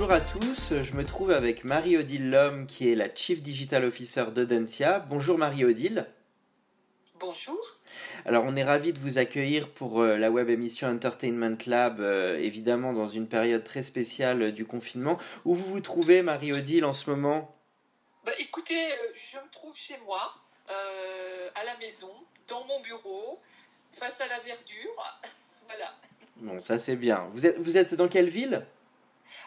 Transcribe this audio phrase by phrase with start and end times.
[0.00, 4.24] Bonjour à tous, je me trouve avec Marie-Odile Lhomme qui est la Chief Digital Officer
[4.34, 4.98] d'Audencia.
[4.98, 6.06] Bonjour Marie-Odile.
[7.18, 7.60] Bonjour.
[8.24, 12.38] Alors on est ravi de vous accueillir pour euh, la web émission Entertainment Lab, euh,
[12.38, 15.18] évidemment dans une période très spéciale euh, du confinement.
[15.44, 17.54] Où vous vous trouvez Marie-Odile en ce moment?
[18.24, 18.88] Bah, écoutez,
[19.30, 20.34] je me trouve chez moi,
[20.66, 22.14] à la maison,
[22.48, 23.38] dans mon bureau,
[23.98, 25.20] face à la verdure.
[25.68, 25.94] voilà.
[26.36, 27.28] Bon ça c'est bien.
[27.34, 28.64] Vous êtes, vous êtes dans quelle ville?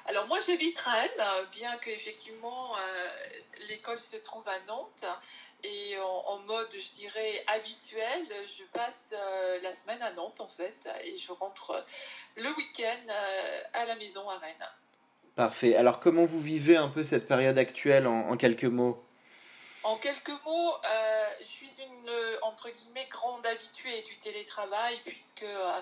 [0.06, 3.10] Alors moi j'habite Rennes, bien que effectivement euh,
[3.70, 5.06] l'école se trouve à Nantes.
[5.64, 10.76] Et en, mode, je dirais, habituel, je passe euh, la semaine à Nantes en fait.
[11.06, 11.82] Et je rentre euh,
[12.36, 14.68] le week-end euh, à la maison à Rennes.
[15.36, 15.76] Parfait.
[15.76, 19.02] Alors comment vous vivez un peu cette période actuelle en quelques mots?
[19.84, 25.44] En quelques mots, euh, je suis une euh, entre guillemets grande habituée du télétravail puisque
[25.44, 25.82] euh,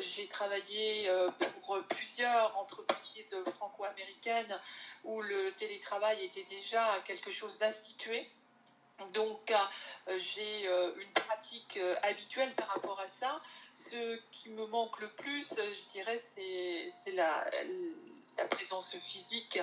[0.00, 4.58] j'ai travaillé pour plusieurs entreprises franco-américaines
[5.04, 8.26] où le télétravail était déjà quelque chose d'institué.
[9.12, 9.52] Donc
[10.16, 13.40] j'ai une pratique habituelle par rapport à ça.
[13.90, 17.44] Ce qui me manque le plus, je dirais, c'est la,
[18.38, 19.58] la présence physique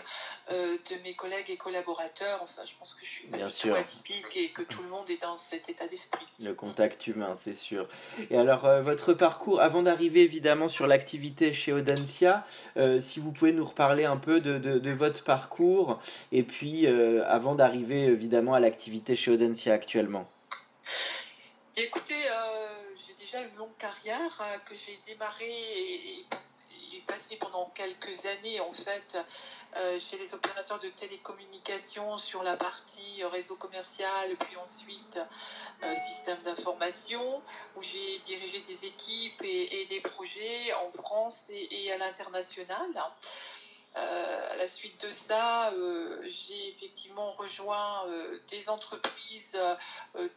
[0.52, 2.40] euh, de mes collègues et collaborateurs.
[2.44, 3.76] Enfin, je pense que je suis Bien sûr.
[3.76, 6.26] atypique et que tout le monde est dans cet état d'esprit.
[6.40, 7.88] Le contact humain, c'est sûr.
[8.30, 12.46] Et alors, euh, votre parcours, avant d'arriver évidemment sur l'activité chez Audencia,
[12.78, 16.00] euh, si vous pouvez nous reparler un peu de, de- de votre parcours,
[16.32, 20.30] et puis avant d'arriver évidemment à l'activité chez Audencia actuellement.
[21.78, 22.22] Écoutez,
[23.08, 26.26] j'ai déjà une longue carrière que j'ai démarrée et, et,
[26.94, 29.18] et passée pendant quelques années en fait
[29.78, 35.20] euh, chez les opérateurs de télécommunications sur la partie réseau commercial, puis ensuite
[35.84, 37.42] euh, système d'information,
[37.76, 42.90] où j'ai dirigé des équipes et, des projets en France et à l'international.
[43.98, 49.58] Euh, à la suite de ça, euh, j'ai effectivement rejoint euh, des entreprises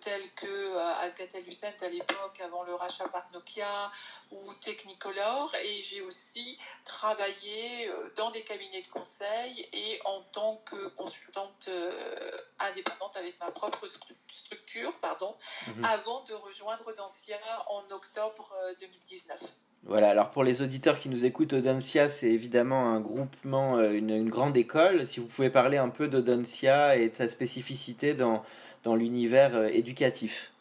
[0.01, 3.91] telles que Alcatel-Lucent à l'époque, avant le rachat par Nokia,
[4.31, 10.89] ou Technicolor, et j'ai aussi travaillé dans des cabinets de conseil et en tant que
[10.89, 11.69] consultante
[12.59, 15.37] indépendante avec ma propre stru- structure, pardon,
[15.69, 15.85] Mhm.
[15.85, 17.39] avant de rejoindre Dancia
[17.69, 19.41] en octobre euh, 2019.
[19.87, 24.31] Voilà, alors pour les auditeurs qui nous écoutent, Audencia, c'est évidemment un groupement, euh, une,
[24.31, 25.06] grande école.
[25.06, 28.43] Si vous pouvez parler un peu d'Audencia et de sa spécificité dans,
[28.87, 30.53] l'univers euh, éducatif.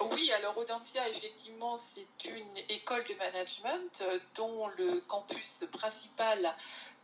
[0.00, 6.52] Oui, alors Audencia, effectivement, c'est une école de management euh, dont le campus principal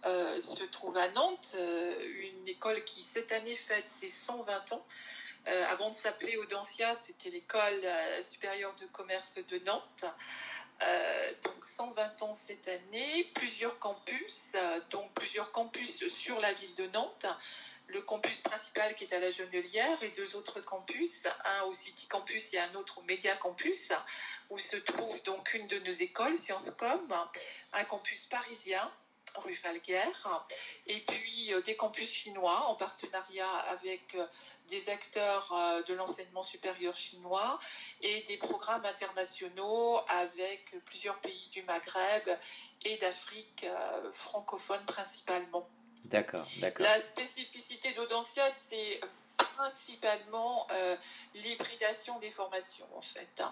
[0.04, 4.84] se trouve à Nantes, une école qui cette année fête ses 120 ans.
[5.46, 7.80] Avant de s'appeler Audencia, c'était l'école
[8.32, 10.04] supérieure de commerce de Nantes.
[10.84, 16.74] Euh, donc 120 ans cette année, plusieurs campus, euh, donc plusieurs campus sur la ville
[16.74, 17.26] de Nantes.
[17.88, 21.10] Le campus principal qui est à la Genelière et deux autres campus,
[21.44, 23.88] un au City Campus et un autre au Média Campus,
[24.50, 27.14] où se trouve donc une de nos écoles, Sciences Com,
[27.72, 28.90] un campus parisien
[29.36, 30.46] rue Falguère,
[30.86, 34.26] et puis euh, des campus chinois en partenariat avec euh,
[34.68, 37.58] des acteurs euh, de l'enseignement supérieur chinois
[38.00, 42.28] et des programmes internationaux avec plusieurs pays du Maghreb
[42.84, 43.66] et d'Afrique
[44.14, 45.68] francophone principalement.
[46.04, 46.84] D'accord, d'accord.
[46.84, 49.00] La spécificité d'Audencia, c'est
[49.56, 50.96] principalement euh,
[51.34, 53.42] l'hybridation des formations, en fait.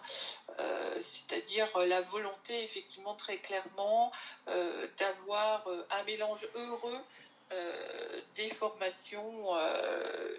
[0.60, 4.12] Euh, C'est-à-dire euh, la volonté, effectivement, très clairement,
[4.48, 6.98] euh, d'avoir un mélange heureux
[8.36, 9.48] des formations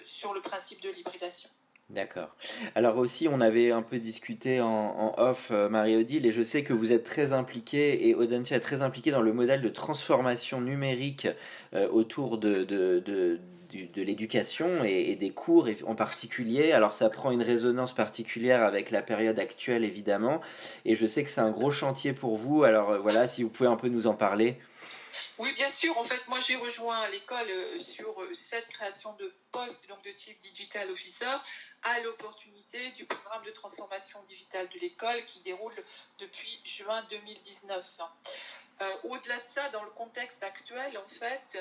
[0.05, 1.49] sur le principe de l'hybridation.
[1.89, 2.29] D'accord.
[2.73, 6.93] Alors aussi, on avait un peu discuté en, off, Marie-Odile, et je sais que vous
[6.93, 11.27] êtes très impliquée, et Audencia est très impliquée dans le modèle de transformation numérique
[11.73, 13.41] autour de,
[13.71, 16.71] de l'éducation et, et des cours en particulier.
[16.71, 20.41] Alors ça prend une résonance particulière avec la période actuelle, évidemment,
[20.85, 22.63] et je sais que c'est un gros chantier pour vous.
[22.63, 24.57] Alors euh, voilà, si vous pouvez un peu nous en parler.
[25.41, 25.97] Oui, bien sûr.
[25.97, 30.11] En fait, moi, j'ai rejoint l'école euh, sur euh, cette création de poste donc de
[30.11, 31.35] type digital officer
[31.81, 35.73] à l'opportunité du programme de transformation digitale de l'école qui déroule
[36.19, 37.83] depuis juin 2019.
[38.81, 41.57] Euh, au-delà de ça, dans le contexte actuel, en fait,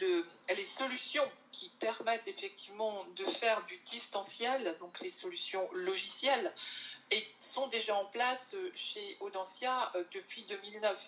[0.00, 6.52] les solutions qui permettent effectivement de faire du distanciel, donc les solutions logicielles,
[7.40, 10.98] sont déjà en place chez Audencia depuis 2009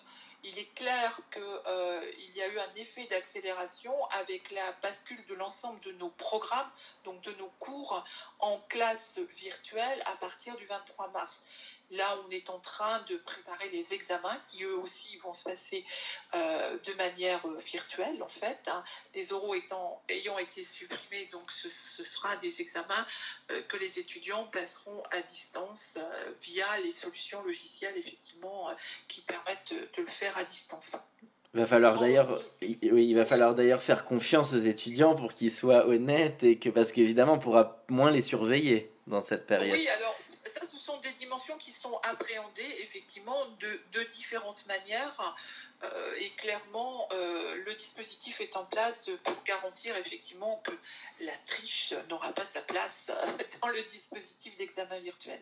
[0.43, 5.35] il est clair qu'il euh, y a eu un effet d'accélération avec la bascule de
[5.35, 6.69] l'ensemble de nos programmes,
[7.03, 8.03] donc de nos cours
[8.39, 11.33] en classe virtuelle à partir du 23 mars.
[11.91, 15.83] Là, on est en train de préparer les examens qui eux aussi vont se passer
[16.33, 18.59] euh, de manière euh, virtuelle en fait.
[18.67, 18.81] Hein.
[19.13, 23.05] Les oraux étant, ayant été supprimés, donc ce, sera des examens
[23.51, 25.79] euh, que les étudiants passeront à distance
[26.41, 28.69] via les solutions logicielles effectivement
[29.07, 30.95] qui permettent de, le faire à distance.
[31.53, 35.85] Il va falloir d'ailleurs, il va falloir d'ailleurs faire confiance aux étudiants pour qu'ils soient
[35.85, 39.75] honnêtes et que parce qu'évidemment on pourra moins les surveiller dans cette période.
[39.77, 40.15] Oui, alors
[41.01, 45.35] des dimensions qui sont appréhendées effectivement de, différentes manières
[45.83, 50.71] euh, et clairement euh, le dispositif est en place pour garantir effectivement que
[51.19, 53.05] la triche n'aura pas sa place
[53.61, 55.41] dans le dispositif d'examen virtuel.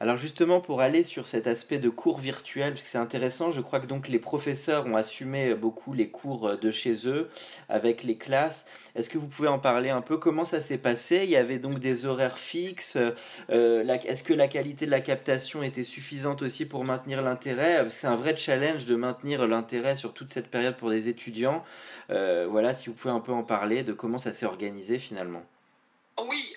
[0.00, 3.60] Alors justement, pour aller sur cet aspect de cours virtuel, parce que c'est intéressant, je
[3.60, 7.30] crois que donc les professeurs ont assumé beaucoup les cours de chez eux
[7.68, 8.66] avec les classes.
[8.96, 10.16] Est-ce que vous pouvez en parler un peu?
[10.16, 11.20] Comment ça s'est passé?
[11.24, 12.98] Il y avait donc des horaires fixes.
[13.50, 17.86] Euh, est-ce que la qualité de la captation était suffisante aussi pour maintenir l'intérêt?
[17.90, 21.64] C'est un vrai challenge de maintenir l'intérêt sur toute cette période pour des étudiants.
[22.10, 25.42] Euh, voilà, si vous pouvez un peu en parler de comment ça s'est organisé finalement.
[26.28, 26.54] Oui,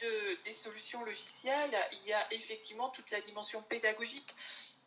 [0.00, 4.34] des solutions logicielles, il y a effectivement toute la dimension pédagogique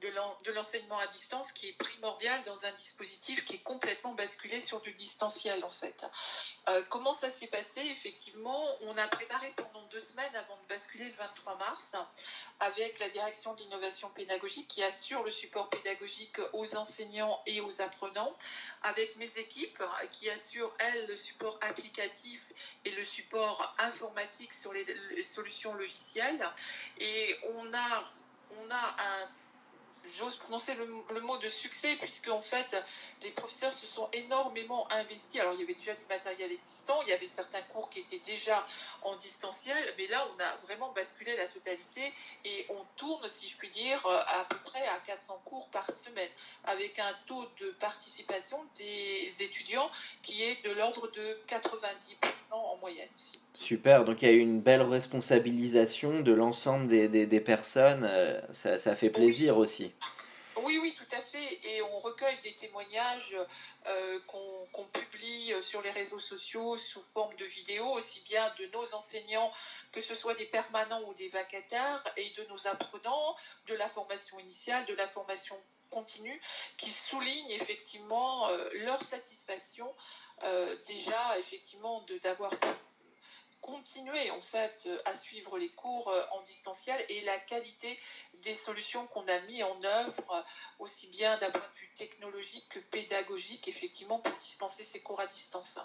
[0.01, 4.79] de l'enseignement à distance qui est primordial dans un dispositif qui est complètement basculé sur
[4.81, 6.05] du distanciel en fait.
[6.69, 7.81] Euh, comment ça s'est passé?
[7.81, 11.83] Effectivement, on a préparé pendant deux semaines avant de basculer le 23 mars
[12.59, 18.35] avec la direction d'innovation pédagogique qui assure le support pédagogique aux enseignants et aux apprenants,
[18.83, 22.41] avec mes équipes qui assurent elles le support applicatif
[22.85, 24.85] et le support informatique sur les,
[25.35, 26.47] solutions logicielles.
[26.99, 28.03] Et on a
[28.59, 29.27] on a un
[30.17, 32.75] j'ose prononcer le, mot de succès, puisque en fait,
[33.21, 35.39] les professeurs se sont énormément investis.
[35.39, 38.21] Alors, il y avait déjà du matériel existant, il y avait certains cours qui étaient
[38.25, 38.65] déjà
[39.03, 42.13] en distanciel, mais là, on a vraiment basculé la totalité
[42.45, 46.29] et on tourne, si je puis dire, à peu près à 400 cours par semaine,
[46.63, 49.89] avec un taux de participation des étudiants
[50.23, 53.39] qui est de l'ordre de 90% en moyenne aussi.
[53.53, 58.39] Super, donc il y a eu une belle responsabilisation de l'ensemble des, des, personnes, euh,
[58.51, 59.91] ça, ça, fait plaisir aussi.
[60.63, 63.35] Oui, oui, tout à fait, et on recueille des témoignages
[63.87, 68.93] euh, qu'on publie sur les réseaux sociaux sous forme de vidéos, aussi bien de nos
[68.93, 69.51] enseignants,
[69.91, 73.35] que ce soit des permanents ou des vacataires, et de nos apprenants,
[73.67, 75.55] de la formation initiale, de la formation
[75.89, 76.41] continue,
[76.77, 79.93] qui soulignent effectivement euh, leur satisfaction
[80.85, 82.51] déjà effectivement d'avoir
[83.61, 87.97] continuer en fait euh, à suivre les cours euh, en distanciel et la qualité
[88.43, 90.41] des solutions qu'on a mis en œuvre euh,
[90.79, 95.27] aussi bien d'un point de vue technologique que pédagogique effectivement pour dispenser ces cours à
[95.27, 95.75] distance.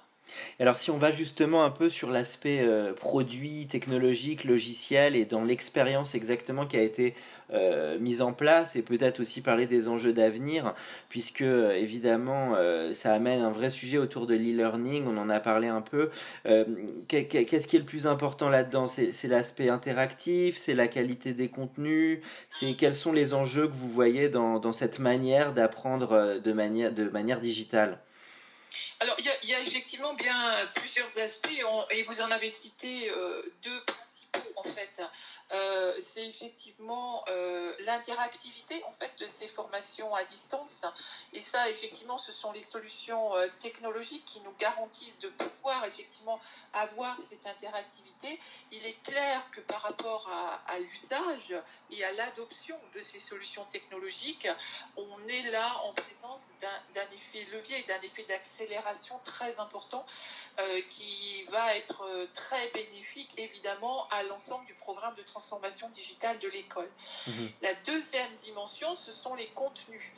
[0.60, 2.64] Alors si on va justement un peu sur l'aspect
[2.96, 7.16] produit, technologique, logiciel et dans l'expérience exactement qui a été
[7.52, 10.74] euh, mise en place et peut-être aussi parler des enjeux d'avenir,
[11.10, 15.38] puisque euh, évidemment euh, ça amène un vrai sujet autour de l'e-learning, on en a
[15.38, 16.10] parlé un peu.
[17.08, 18.86] Qu'est-ce qui est le plus important là-dedans?
[18.86, 23.90] C'est l'aspect interactif, c'est la qualité des contenus, c'est quels sont les enjeux que vous
[23.90, 27.98] voyez dans, dans cette manière d'apprendre de manière, de manière digitale?
[29.00, 30.34] Alors, il y, a effectivement bien
[30.74, 31.50] plusieurs aspects,
[31.90, 33.10] et vous en avez cité
[33.62, 35.02] deux principaux en fait.
[35.52, 40.80] Euh, c'est effectivement euh, l'interactivité en fait de ces formations à distance.
[41.34, 46.40] Et ça, effectivement, ce sont les solutions euh, technologiques qui nous garantissent de pouvoir effectivement
[46.72, 48.40] avoir cette interactivité.
[48.70, 50.28] Il est clair que par rapport
[50.68, 51.54] à, l'usage
[51.90, 54.48] et à l'adoption de ces solutions technologiques,
[54.96, 56.21] on est là en présence
[56.60, 60.06] d'un effet levier, d'un effet d'accélération très important
[60.90, 66.90] qui va être très bénéfique évidemment à l'ensemble du programme de transformation digitale de l'école.
[67.26, 67.52] Mhm.
[67.62, 70.12] La deuxième dimension, ce sont les contenus.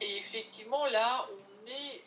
[0.00, 2.04] Et effectivement, là, on est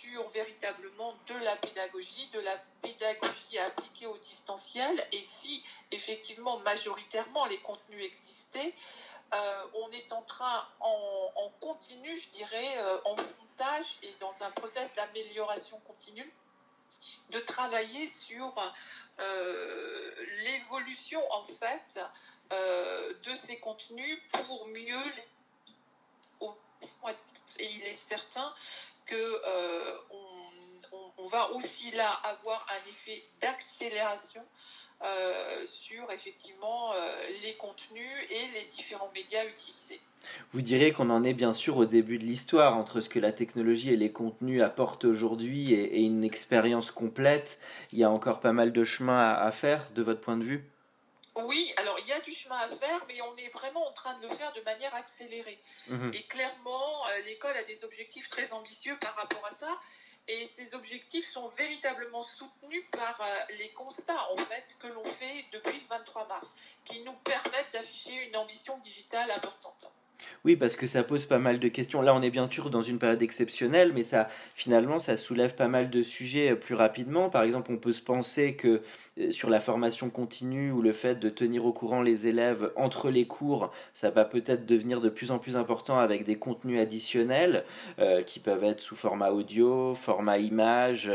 [0.00, 5.06] sur véritablement de la pédagogie, de la pédagogie appliquée au distanciel.
[5.12, 8.74] Et si effectivement majoritairement les contenus existaient,
[9.74, 14.90] on est en train, en, continu, je dirais, en montage et dans un process
[15.86, 16.32] continue,
[17.30, 18.52] de travailler sur
[20.44, 22.00] l'évolution en fait
[22.52, 25.24] euh, de ces contenus pour mieux les...
[27.58, 28.54] Et il est certain
[29.06, 29.98] que euh,
[31.18, 34.44] on, va aussi là avoir un effet d'accélération
[35.02, 36.92] euh, sur effectivement
[37.42, 40.00] les contenus et les différents médias utilisés.
[40.52, 43.32] Vous direz qu'on en est bien sûr au début de l'histoire entre ce que la
[43.32, 47.60] technologie et les contenus apportent aujourd'hui et, une expérience complète.
[47.92, 50.64] Il y a encore pas mal de chemin à faire de votre point de vue?
[51.34, 54.18] Oui, alors il y a du chemin à faire, mais on est vraiment en train
[54.18, 55.58] de le faire de manière accélérée.
[55.88, 56.12] Mhm.
[56.12, 59.78] Et clairement, euh, l'école a des objectifs très ambitieux par rapport à ça.
[60.28, 65.44] Et ces objectifs sont véritablement soutenus par euh, les constats en fait que l'on fait
[65.52, 66.46] depuis le 23 mars,
[66.84, 69.61] qui nous permettent d'afficher une ambition digitale importante.
[70.44, 72.02] Oui, parce que ça pose pas mal de questions.
[72.02, 75.68] Là, on est bien sûr dans une période exceptionnelle, mais ça, finalement, ça soulève pas
[75.68, 77.30] mal de sujets euh, plus rapidement.
[77.30, 78.82] Par exemple, on peut se penser que
[79.20, 83.08] euh, sur la formation continue ou le fait de tenir au courant les élèves entre
[83.08, 87.64] les cours, ça va peut-être devenir de plus en plus important avec des contenus additionnels
[88.00, 91.12] euh, qui peuvent être sous format audio, format image.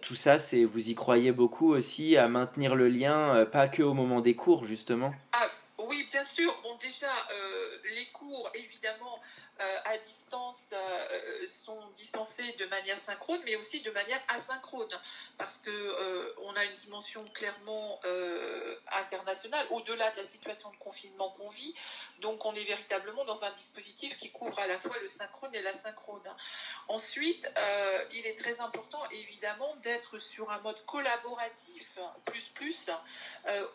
[0.00, 3.92] tout ça, c'est vous y croyez beaucoup aussi à maintenir le lien, pas que au
[3.92, 5.12] moment des cours, justement?
[5.32, 6.52] Ah, oui, bien sûr.
[6.62, 9.20] Bon, déjà, euh, les cours, évidemment,
[9.60, 14.88] euh, à distance euh, sont dispensés de manière synchrone, mais aussi de manière asynchrone,
[15.38, 18.00] parce que on a une dimension clairement
[18.92, 21.74] internationale, au-delà de la situation de confinement qu'on vit.
[22.20, 25.62] Donc, on est véritablement dans un dispositif qui couvre à la fois le synchrone et
[25.62, 26.22] l'asynchrone.
[26.88, 27.48] Ensuite,
[28.12, 32.90] il est très important, évidemment, d'être sur un mode collaboratif, plus plus,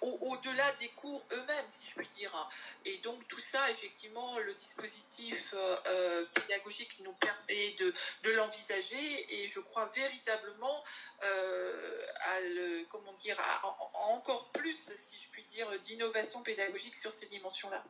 [0.02, 2.50] au-delà des cours eux-mêmes, si je puis dire.
[2.86, 6.26] Et donc, tout ça, effectivement, le dispositif euh,
[6.96, 10.84] pédagogique nous permet de, de l'envisager et je crois véritablement
[11.24, 12.02] euh,
[12.36, 13.38] à, le, comment dire,
[13.94, 17.84] encore plus, si je puis dire, d'innovation pédagogique sur ces dimensions-là.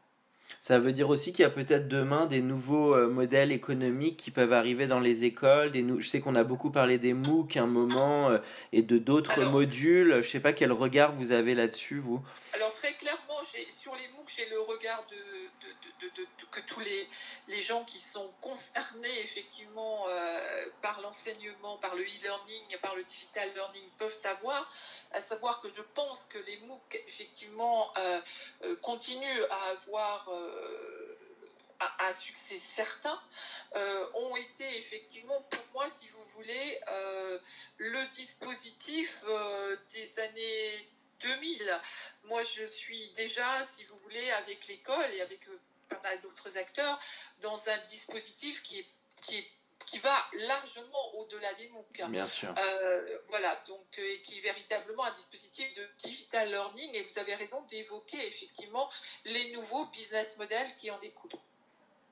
[0.60, 4.30] Ça veut dire aussi qu'il y a peut-être demain des nouveaux euh, modèles économiques qui
[4.30, 5.72] peuvent arriver dans les écoles.
[5.72, 8.32] Des Je sais qu'on a beaucoup parlé des MOOC à un moment
[8.72, 10.12] et de d'autres modules.
[10.12, 12.22] Je ne sais pas quel regard vous avez là-dessus, vous.
[12.54, 13.42] Alors très clairement,
[13.82, 15.18] sur les MOOC, j'ai le regard de,
[16.56, 17.08] que tous les,
[17.48, 23.54] les, gens qui sont concernés effectivement euh, par l'enseignement, par le e-learning, par le digital
[23.54, 24.72] learning peuvent avoir,
[25.12, 28.22] à savoir que je pense que les MOOC effectivement euh,
[28.64, 30.30] euh, continuent à avoir
[32.00, 33.20] un, succès certain,
[34.14, 36.80] ont été effectivement pour moi, si vous voulez,
[37.78, 39.24] le dispositif
[39.94, 41.82] des années 2000.
[42.26, 45.42] Moi, je suis déjà, si vous voulez, avec l'école et avec
[45.90, 47.00] pas mal d'autres acteurs
[47.42, 48.86] dans un dispositif qui est,
[49.22, 49.48] qui est
[49.86, 52.10] qui va largement au-delà des MOOC.
[52.10, 52.54] Bien sûr.
[52.58, 57.36] Euh, voilà, donc euh, qui est véritablement un dispositif de digital learning et vous avez
[57.36, 58.90] raison d'évoquer effectivement
[59.26, 61.40] les nouveaux business models qui en découlent.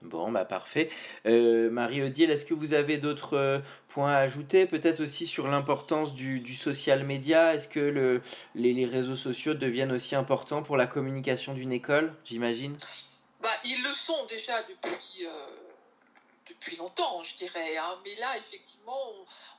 [0.03, 0.89] Bon, bah parfait.
[1.25, 6.13] Euh, Marie-Odile, est-ce que vous avez d'autres euh, points à ajouter Peut-être aussi sur l'importance
[6.13, 7.55] du, du, social media?
[7.55, 8.21] Est-ce que le,
[8.53, 12.75] les, les, réseaux sociaux deviennent aussi importants pour la communication d'une école, j'imagine?
[13.43, 15.47] Bah, Ils le sont déjà depuis, euh,
[16.49, 17.77] depuis longtemps, je dirais.
[17.77, 17.99] Hein.
[18.03, 19.13] Mais là, effectivement,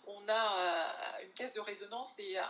[0.06, 2.42] on, a une caisse de résonance et un,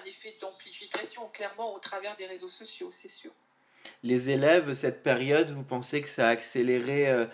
[0.00, 3.32] un effet d'amplification, clairement, au travers des réseaux sociaux, c'est sûr
[4.02, 7.26] les élèves, cette période, vous pensez que ça a accéléré euh,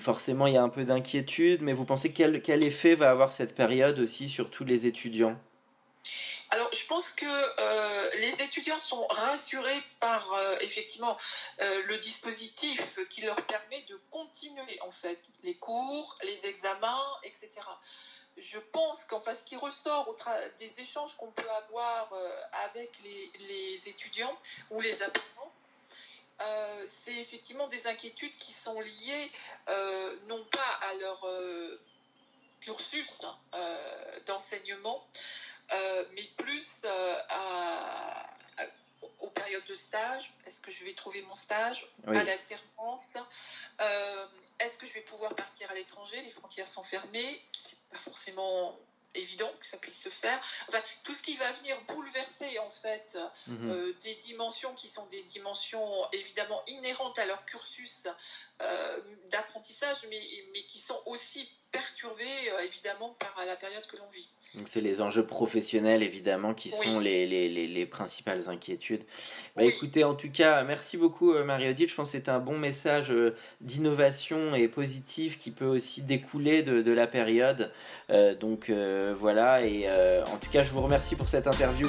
[0.00, 3.32] Forcément, il y a un peu d'inquiétude, mais vous pensez quel, quel effet va avoir
[3.32, 5.38] cette période aussi sur tous les étudiants?
[6.50, 11.18] Alors, je pense que euh, les étudiants sont rassurés par euh, effectivement
[11.58, 17.50] le dispositif qui leur permet de continuer en fait les cours, les examens, etc.
[18.38, 20.16] Je pense qu'en fait, ce qui ressort
[20.58, 22.12] des échanges qu'on peut avoir
[22.52, 24.38] avec les, étudiants
[24.70, 25.52] ou les apprenants,
[26.40, 29.30] euh, c'est effectivement des inquiétudes qui sont liées
[29.68, 31.80] euh, non pas à leur euh,
[32.60, 33.10] cursus
[34.26, 35.04] d'enseignement,
[36.12, 36.66] mais plus
[39.20, 40.30] aux périodes de stage.
[40.46, 43.04] Est-ce que je vais trouver mon stage à l'alternance
[44.60, 46.20] Est-ce que je vais pouvoir partir à l'étranger?
[46.22, 47.42] Les frontières sont fermées.
[47.64, 48.78] C'est pas forcément
[49.14, 50.38] évident que ça puisse se faire.
[50.68, 53.70] Enfin, tout ce qui va venir bouleverser en fait Mhm.
[53.70, 58.02] euh, des dimensions qui sont des dimensions évidemment inhérentes à leur cursus
[58.60, 59.00] euh,
[59.30, 64.28] d'apprentissage, mais, mais qui sont aussi perturbées euh, évidemment par la période que l'on vit.
[64.54, 66.86] Donc c'est les enjeux professionnels évidemment qui Oui.
[66.88, 69.02] sont les, les, les, les principales inquiétudes.
[69.54, 69.68] Bah Oui.
[69.68, 71.88] écoutez, en tout cas, merci beaucoup euh, Marie-Odile.
[71.88, 76.62] Je pense que c'est un bon message euh, d'innovation et positif qui peut aussi découler
[76.62, 77.70] de, de la période.
[78.10, 81.88] Euh, donc euh, voilà, et euh, en tout cas, je vous remercie pour cette interview.